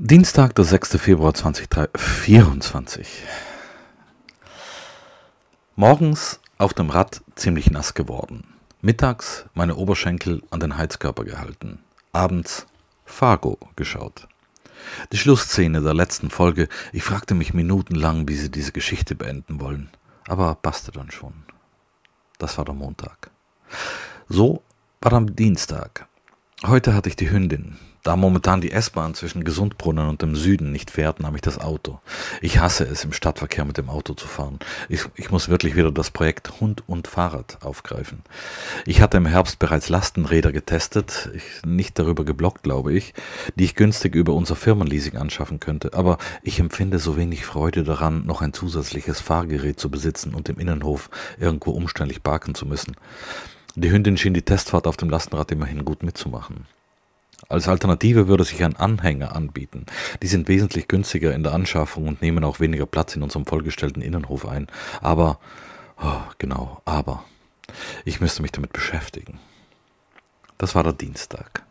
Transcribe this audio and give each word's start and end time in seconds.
Dienstag, 0.00 0.54
der 0.54 0.64
6. 0.64 0.96
Februar 1.00 1.34
2024. 1.34 3.24
Morgens 5.74 6.38
auf 6.56 6.72
dem 6.72 6.90
Rad 6.90 7.20
ziemlich 7.34 7.72
nass 7.72 7.94
geworden. 7.94 8.44
Mittags 8.80 9.46
meine 9.54 9.74
Oberschenkel 9.74 10.44
an 10.50 10.60
den 10.60 10.76
Heizkörper 10.78 11.24
gehalten. 11.24 11.80
Abends 12.12 12.68
Fargo 13.06 13.58
geschaut. 13.74 14.28
Die 15.10 15.18
Schlussszene 15.18 15.82
der 15.82 15.94
letzten 15.94 16.30
Folge, 16.30 16.68
ich 16.92 17.02
fragte 17.02 17.34
mich 17.34 17.52
minutenlang, 17.52 18.28
wie 18.28 18.36
sie 18.36 18.52
diese 18.52 18.70
Geschichte 18.70 19.16
beenden 19.16 19.60
wollen. 19.60 19.90
Aber 20.28 20.54
passte 20.54 20.92
dann 20.92 21.10
schon. 21.10 21.34
Das 22.38 22.56
war 22.56 22.64
der 22.64 22.74
Montag. 22.74 23.32
So 24.28 24.62
war 25.00 25.14
am 25.14 25.34
Dienstag. 25.34 26.06
Heute 26.66 26.92
hatte 26.92 27.08
ich 27.08 27.14
die 27.14 27.30
Hündin, 27.30 27.76
da 28.02 28.16
momentan 28.16 28.60
die 28.60 28.72
S-Bahn 28.72 29.14
zwischen 29.14 29.44
Gesundbrunnen 29.44 30.08
und 30.08 30.22
dem 30.22 30.34
Süden 30.34 30.72
nicht 30.72 30.90
fährt, 30.90 31.20
nahm 31.20 31.36
ich 31.36 31.40
das 31.40 31.60
Auto. 31.60 32.00
Ich 32.40 32.58
hasse 32.58 32.82
es, 32.82 33.04
im 33.04 33.12
Stadtverkehr 33.12 33.64
mit 33.64 33.78
dem 33.78 33.88
Auto 33.88 34.14
zu 34.14 34.26
fahren. 34.26 34.58
Ich, 34.88 35.04
ich, 35.14 35.30
muss 35.30 35.48
wirklich 35.48 35.76
wieder 35.76 35.92
das 35.92 36.10
Projekt 36.10 36.60
Hund 36.60 36.82
und 36.88 37.06
Fahrrad 37.06 37.58
aufgreifen. 37.62 38.22
Ich 38.86 39.00
hatte 39.00 39.18
im 39.18 39.26
Herbst 39.26 39.60
bereits 39.60 39.88
Lastenräder 39.88 40.50
getestet, 40.50 41.30
ich, 41.32 41.44
nicht 41.64 41.96
darüber 41.96 42.24
geblockt, 42.24 42.64
glaube 42.64 42.92
ich, 42.92 43.14
die 43.54 43.64
ich 43.64 43.76
günstig 43.76 44.16
über 44.16 44.32
unser 44.32 44.56
Firmenleasing 44.56 45.16
anschaffen 45.16 45.60
könnte. 45.60 45.94
Aber 45.94 46.18
ich 46.42 46.58
empfinde 46.58 46.98
so 46.98 47.16
wenig 47.16 47.46
Freude 47.46 47.84
daran, 47.84 48.26
noch 48.26 48.42
ein 48.42 48.52
zusätzliches 48.52 49.20
Fahrgerät 49.20 49.78
zu 49.78 49.92
besitzen 49.92 50.34
und 50.34 50.48
im 50.48 50.58
Innenhof 50.58 51.08
irgendwo 51.38 51.70
umständlich 51.70 52.24
parken 52.24 52.56
zu 52.56 52.66
müssen. 52.66 52.96
Die 53.74 53.90
Hündin 53.90 54.16
schien 54.16 54.34
die 54.34 54.42
Testfahrt 54.42 54.86
auf 54.86 54.96
dem 54.96 55.10
Lastenrad 55.10 55.52
immerhin 55.52 55.84
gut 55.84 56.02
mitzumachen. 56.02 56.66
Als 57.48 57.68
Alternative 57.68 58.28
würde 58.28 58.44
sich 58.44 58.62
ein 58.64 58.76
Anhänger 58.76 59.34
anbieten. 59.34 59.86
Die 60.22 60.26
sind 60.26 60.48
wesentlich 60.48 60.88
günstiger 60.88 61.34
in 61.34 61.42
der 61.42 61.54
Anschaffung 61.54 62.08
und 62.08 62.20
nehmen 62.20 62.44
auch 62.44 62.60
weniger 62.60 62.86
Platz 62.86 63.14
in 63.14 63.22
unserem 63.22 63.46
vollgestellten 63.46 64.02
Innenhof 64.02 64.46
ein. 64.46 64.66
Aber, 65.00 65.38
oh, 66.02 66.20
genau, 66.38 66.82
aber, 66.84 67.24
ich 68.04 68.20
müsste 68.20 68.42
mich 68.42 68.52
damit 68.52 68.72
beschäftigen. 68.72 69.38
Das 70.58 70.74
war 70.74 70.82
der 70.82 70.92
Dienstag. 70.92 71.62